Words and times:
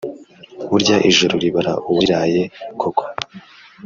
burya 0.69 0.95
ijoro 1.09 1.33
ribara 1.43 1.73
uwariraye 1.87 2.41
koko, 2.79 3.03